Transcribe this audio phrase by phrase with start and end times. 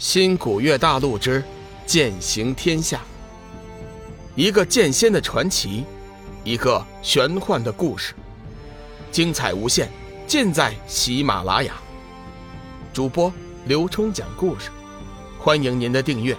[0.00, 1.44] 新古月大陆之
[1.84, 3.02] 剑行天下，
[4.34, 5.84] 一个剑仙的传奇，
[6.42, 8.14] 一个玄幻的故事，
[9.12, 9.90] 精彩无限，
[10.26, 11.74] 尽在喜马拉雅。
[12.94, 13.30] 主播
[13.66, 14.70] 刘冲讲故事，
[15.38, 16.34] 欢迎您的订阅。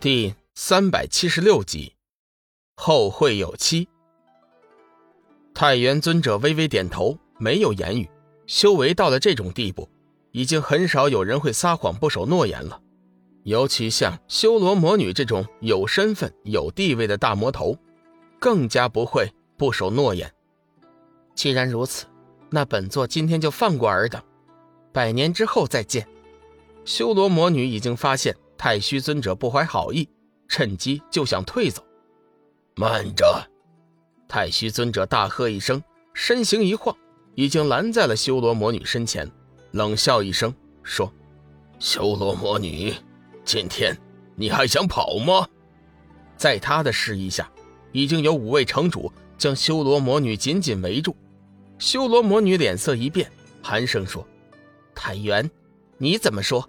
[0.00, 1.94] 第三百七十六集，
[2.74, 3.88] 后会有期。
[5.54, 8.10] 太元尊者微微点头，没有言语。
[8.48, 9.88] 修为到了这种地步。
[10.32, 12.80] 已经很少有人会撒谎不守诺言了，
[13.44, 17.76] 尤其像修罗魔女这种有身份、有地位的大魔头，
[18.38, 20.32] 更加不会不守诺言。
[21.34, 22.06] 既然如此，
[22.50, 24.22] 那本座今天就放过尔等，
[24.92, 26.06] 百年之后再见。
[26.84, 30.08] 修罗魔女已经发现太虚尊者不怀好意，
[30.48, 31.84] 趁机就想退走。
[32.76, 33.46] 慢着！
[34.28, 35.82] 太虚尊者大喝一声，
[36.14, 36.96] 身形一晃，
[37.34, 39.30] 已经拦在了修罗魔女身前。
[39.72, 41.12] 冷笑一声，说
[41.78, 42.92] ：“修罗魔女，
[43.44, 43.96] 今天
[44.34, 45.46] 你还想跑吗？”
[46.36, 47.50] 在他的示意下，
[47.92, 51.14] 已经有五位城主将修罗魔女紧紧围住。
[51.78, 53.30] 修罗魔女脸色一变，
[53.62, 54.26] 寒声说
[54.94, 55.50] ：“太元，
[55.98, 56.68] 你怎么说？”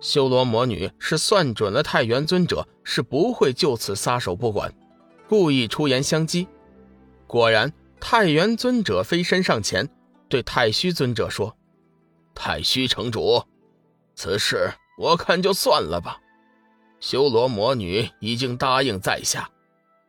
[0.00, 4.74] 修罗魔女是算准了太元尊者是不会就此撒手不管，
[5.28, 6.48] 故意出言相激。
[7.28, 9.88] 果然，太元尊者飞身上前，
[10.28, 11.56] 对太虚尊者说。
[12.34, 13.42] 太虚城主，
[14.14, 16.18] 此事我看就算了吧。
[17.00, 19.50] 修罗魔女已经答应在下，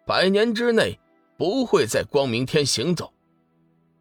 [0.05, 0.99] 百年之内
[1.37, 3.11] 不会在光明天行走。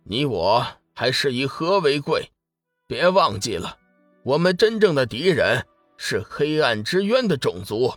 [0.05, 2.31] 你我还是以和为贵，
[2.87, 3.79] 别忘记了，
[4.23, 5.65] 我们真正的敌人
[5.97, 7.95] 是黑暗之渊的种族。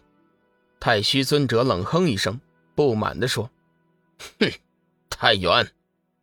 [0.79, 2.39] 太虚尊者冷哼一声，
[2.75, 3.49] 不满地说
[4.39, 4.51] ：“哼，
[5.09, 5.67] 太元，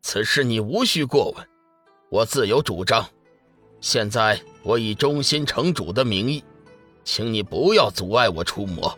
[0.01, 1.49] 此事你无需过问，
[2.11, 3.07] 我自有主张。”
[3.83, 6.43] 现在我以忠心城主的名义，
[7.03, 8.97] 请你不要阻碍我出魔。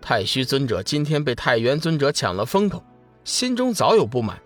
[0.00, 2.82] 太虚尊者今天被太元尊者抢了风头，
[3.22, 4.36] 心中早有不满。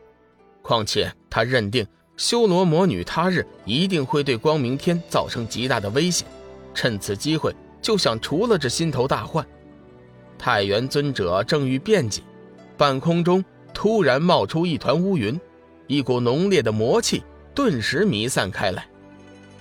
[0.61, 1.87] 况且他认定
[2.19, 6.29] 修罗魔女他日一定会对光明天造成极大的危险，
[6.75, 7.51] 趁此机会
[7.81, 9.45] 就想除了这心头大患。
[10.39, 12.21] 太元尊者正欲辩解，
[12.77, 15.41] 半空中突然冒出一团乌云，
[15.87, 17.25] 一股浓烈的魔气
[17.55, 18.87] 顿时弥散开来。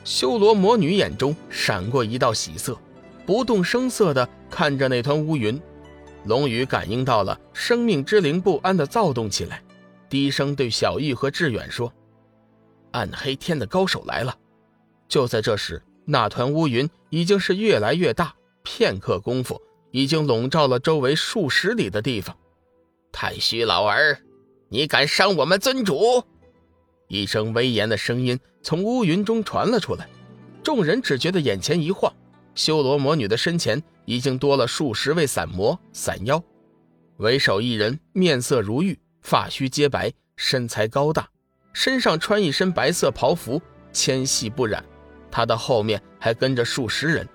[0.05, 2.79] 修罗魔女眼中闪过一道喜色，
[3.25, 5.59] 不动声色地看着那团乌云。
[6.25, 9.63] 龙宇感应到了生命之灵不安的躁动起来，
[10.07, 11.91] 低声对小玉和志远说
[12.93, 14.38] ：“暗黑天的高手来了。”
[15.09, 22.35] 就在这时，那团乌云已经是越来越大，片刻功夫已经笼罩了周围数十里的地方。
[23.11, 24.19] 太虚老儿，
[24.69, 26.23] 你敢伤我们尊主！
[27.07, 30.07] 一声威严的声音从乌云中传了出来，
[30.63, 32.11] 众人只觉得眼前一晃，
[32.55, 36.41] 修罗魔女的身前已经多了数十位散魔散妖，
[37.17, 41.27] 为首一人面色如玉，发须皆白，身材高大，
[41.73, 43.61] 身上穿一身白色袍服，
[43.91, 44.83] 纤细不染。
[45.29, 47.27] 他的后面还跟着数十人，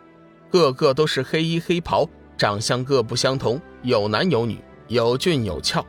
[0.51, 4.59] 个个都是黑衣黑袍，长相各不相同，有男有女，
[4.89, 5.87] 有俊有俏。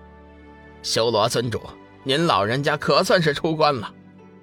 [0.83, 1.59] 修罗尊主。
[2.03, 3.94] 您老人家可算是出关了，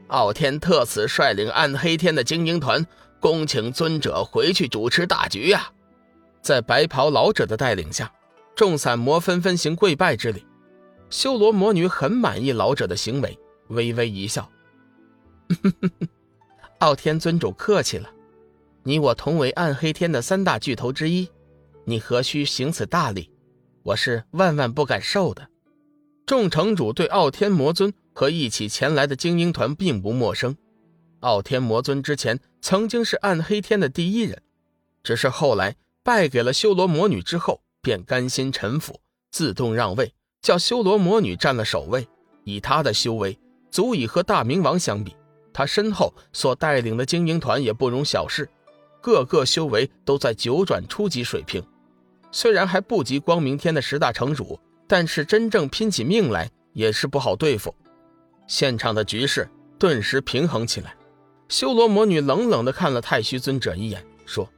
[0.09, 2.87] 傲天特此率领暗黑天的精英团，
[3.19, 5.69] 恭请尊者回去主持大局呀！
[6.41, 8.13] 在白袍老者的带领下，
[8.55, 10.47] 众散魔纷纷行跪拜之礼。
[11.11, 13.37] 修罗魔女很满意老者的行为，
[13.69, 14.49] 微微一笑
[16.79, 18.09] ：“傲天尊主客气了，
[18.85, 21.29] 你我同为暗黑天的三大巨头之一，
[21.85, 23.29] 你何须行此大礼？
[23.83, 25.49] 我是万万不敢受的。”
[26.28, 30.55] 众城主对傲天魔尊和一起前来的精英团并不陌生。
[31.21, 34.43] 傲天魔尊之前曾经是暗黑天的第一人，
[35.03, 39.00] 只是后来败给了修罗魔女之后，便甘心臣服，
[39.31, 40.12] 自动让位，
[40.43, 42.06] 叫修罗魔女占了首位。
[42.44, 43.38] 以他的修为，
[43.71, 45.17] 足以和大明王相比。
[45.50, 48.47] 他身后所带领的精英团也不容小视，
[49.00, 51.64] 个个修为都在九转初级水平，
[52.31, 54.61] 虽然还不及光明天的十大城主。
[54.88, 57.75] 但是真正拼起命来也是不好对付，
[58.46, 59.46] 现场的局势
[59.79, 60.96] 顿时平衡起来。
[61.49, 64.50] 修罗魔女冷冷地看了太虚尊者一眼，说：“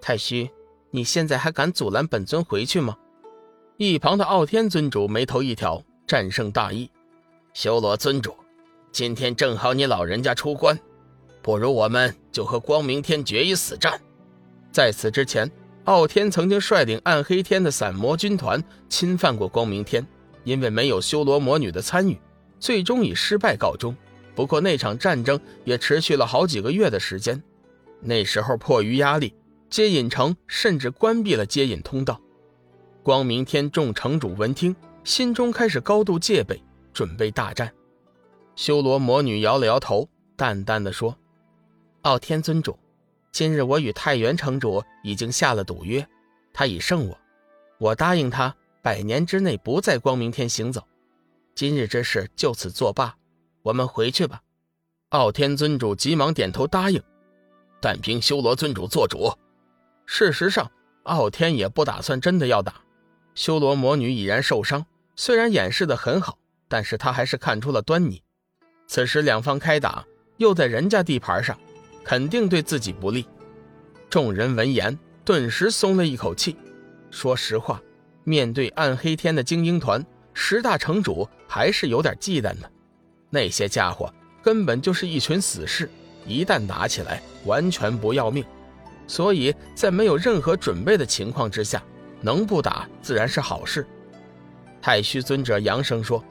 [0.00, 0.50] 太虚，
[0.90, 2.94] 你现在还敢阻拦本尊回去吗？”
[3.78, 6.90] 一旁的傲天尊主眉头一挑，战胜大义
[7.54, 8.34] ：“修罗尊主，
[8.92, 10.78] 今天正好你老人家出关，
[11.42, 13.98] 不如我们就和光明天决一死战。”
[14.70, 15.50] 在此之前。
[15.86, 20.04] 傲天曾经率领暗黑天的散魔军团侵犯过光明天，
[20.42, 22.18] 因为没有修罗魔女的参与，
[22.58, 23.96] 最终以失败告终。
[24.34, 27.40] 不过那场战争也持续了好几个月的时间，
[28.00, 29.32] 那时候迫于压力，
[29.70, 32.20] 接引城甚至关闭了接引通道。
[33.04, 34.74] 光明天众城主闻听，
[35.04, 36.60] 心中开始高度戒备，
[36.92, 37.72] 准备大战。
[38.56, 41.16] 修罗魔女摇了摇头，淡淡的说
[42.02, 42.76] ：“傲天尊主，
[43.36, 46.08] 今日我与太原城主已经下了赌约，
[46.54, 47.20] 他已胜我，
[47.76, 50.82] 我答应他百年之内不在光明天行走。
[51.54, 53.14] 今日之事就此作罢，
[53.60, 54.40] 我们回去吧。”
[55.12, 57.02] 傲天尊主急忙点头答应，
[57.78, 59.30] 但凭修罗尊主做主。
[60.06, 60.72] 事实上，
[61.02, 62.76] 傲天也不打算真的要打。
[63.34, 66.38] 修罗魔女已然受伤，虽然掩饰的很好，
[66.68, 68.22] 但是他还是看出了端倪。
[68.86, 70.06] 此时两方开打，
[70.38, 71.60] 又在人家地盘上，
[72.06, 73.26] 肯定对自己不利。
[74.08, 76.56] 众人闻言，顿时松了一口气。
[77.10, 77.82] 说实话，
[78.22, 82.70] 面对暗黑天的精英团，十大城主还是有点忌惮的。
[83.30, 84.08] 那些家伙。
[84.42, 85.90] 根本就是一群死士，
[86.24, 88.44] 一旦打起来，完全不要命。
[89.08, 91.82] 所以在没有任何准备的情况之下，
[92.20, 93.84] 能不打自然是好事。
[94.80, 96.22] 太虚尊者扬声说：“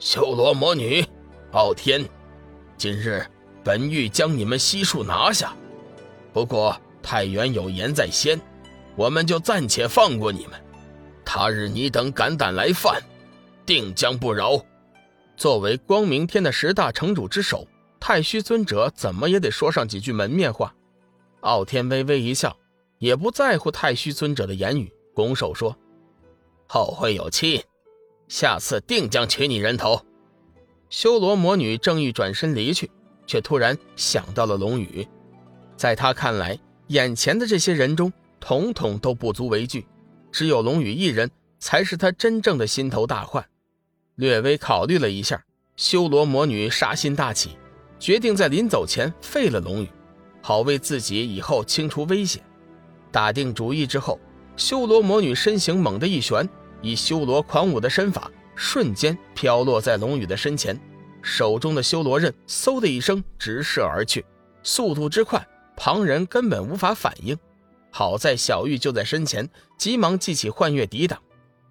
[0.00, 1.04] 修罗魔女，
[1.52, 2.02] 傲天，
[2.78, 3.22] 今日
[3.64, 5.56] 本欲将你们悉数拿下，
[6.32, 8.38] 不过太原有言在先，
[8.94, 10.60] 我们就暂且放过你们。
[11.24, 13.02] 他日你等敢胆来犯，
[13.64, 14.62] 定将不饶。”
[15.36, 17.66] 作为光明天的十大城主之首，
[17.98, 20.72] 太虚尊者怎么也得说上几句门面话。
[21.40, 22.56] 傲天微微一笑，
[22.98, 25.76] 也不在乎太虚尊者的言语，拱手说
[26.68, 27.64] ：“后会有期，
[28.28, 30.00] 下次定将取你人头。”
[30.88, 32.88] 修罗魔女正欲转身离去，
[33.26, 35.06] 却突然想到了龙宇。
[35.76, 39.86] 在他看来，眼前的这些人中，统统都不足为惧，
[40.30, 43.44] 只有龙宇一人才是他真正的心头大患。
[44.16, 45.42] 略微考虑了一下，
[45.76, 47.58] 修罗魔女杀心大起，
[47.98, 49.88] 决定在临走前废了龙宇，
[50.40, 52.42] 好为自己以后清除危险。
[53.10, 54.20] 打定主意之后，
[54.56, 56.48] 修罗魔女身形猛地一旋，
[56.80, 60.78] 以修罗狂舞的身法，瞬间飘落在龙宇的身前，
[61.24, 64.24] 手中的修罗刃嗖的一声直射而去，
[64.62, 65.44] 速度之快，
[65.74, 67.36] 旁人根本无法反应。
[67.90, 69.48] 好在小玉就在身前，
[69.78, 71.18] 急忙记起幻月抵挡，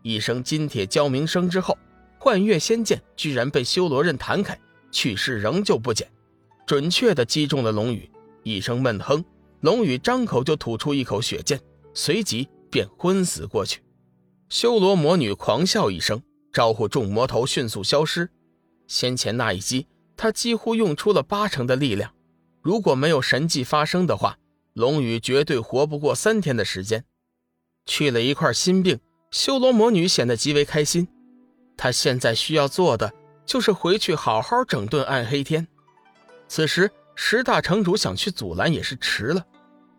[0.01, 1.77] 一声金铁交鸣声之后。
[2.17, 4.57] 幻月仙剑居然被修罗刃弹开，
[4.91, 6.09] 去势仍旧不减，
[6.65, 8.09] 准确地击中了龙宇。
[8.43, 9.23] 一声闷哼，
[9.59, 11.59] 龙宇张口就吐出一口血剑，
[11.93, 13.81] 随即便昏死过去。
[14.47, 16.23] 修罗魔女狂笑一声，
[16.53, 18.29] 招呼众魔头迅速消失。
[18.87, 22.13] 先前那一击，他几乎用出了八成的力量，
[22.61, 24.37] 如果没有神迹发生的话，
[24.73, 27.03] 龙宇绝对活不过三天的时间。
[27.85, 28.99] 去了一块心病，
[29.31, 31.07] 修罗魔女显得极为开心。
[31.75, 33.11] 她现在需要做的
[33.45, 35.67] 就是回去好好整顿暗黑天。
[36.47, 39.45] 此时，十大城主想去阻拦也是迟了。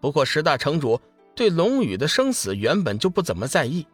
[0.01, 1.01] 不过，十大城主
[1.35, 3.87] 对龙宇的生死原本就不怎么在意。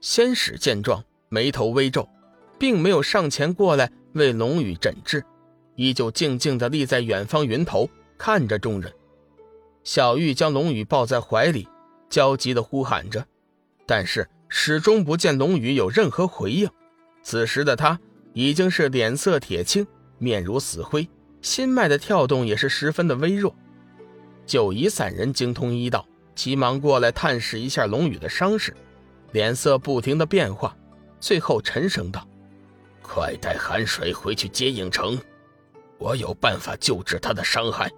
[0.00, 2.08] 仙使见状，眉头微皱，
[2.58, 5.24] 并没有上前过来为龙宇诊治，
[5.76, 8.92] 依旧静静地立在远方云头，看着众人。
[9.84, 11.66] 小玉将龙宇抱在怀里，
[12.08, 13.26] 焦急地呼喊着，
[13.86, 16.68] 但是始终不见龙宇有任何回应。
[17.22, 17.98] 此时的他
[18.32, 19.86] 已经是脸色铁青，
[20.18, 21.08] 面如死灰，
[21.40, 23.54] 心脉的跳动也是十分的微弱。
[24.44, 28.74] 九夷散人精通医道，急忙过来探视一下龙宇的伤势，
[29.32, 30.76] 脸色不停的变化，
[31.20, 32.26] 最后沉声道
[33.12, 35.18] ：“快带寒水回去接应城，
[35.98, 37.90] 我有办法救治他的伤害。”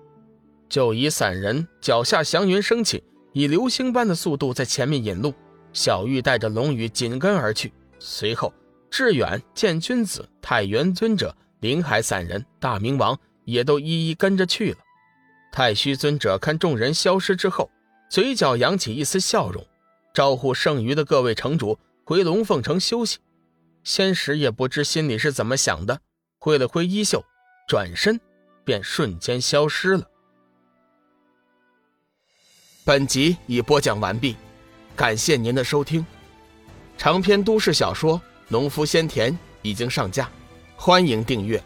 [0.71, 3.05] 九夷散人脚下祥云升起，
[3.35, 5.35] 以流星般的速度在前面引路，
[5.75, 8.51] 小玉带着龙宇紧跟而去，随后。
[8.91, 14.79] 志远、见君子、太元尊者、灵海散人、大明王也都一一跟着去了。
[15.51, 17.71] 太虚尊者看众人消失之后，
[18.11, 19.63] 嘴角扬起一丝笑容，
[20.15, 23.19] 招呼剩余的各位城主回龙凤城休息。
[23.85, 26.01] 仙石也不知心里是怎么想的，
[26.39, 27.25] 挥了挥衣袖，
[27.69, 28.21] 转身
[28.65, 30.09] 便瞬间消失了。
[32.85, 34.37] 本集已播讲完毕，
[34.97, 36.05] 感谢您的收听。
[36.97, 38.21] 长篇都市小说。
[38.49, 40.31] 农夫先田已经上架，
[40.77, 41.63] 欢迎订阅。